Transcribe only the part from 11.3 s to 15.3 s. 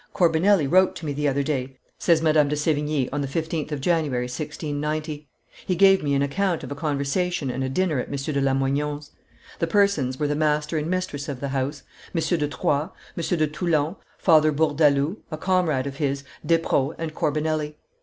the house, M. de Troyes, M. de Toulon, Father Bourdaloue,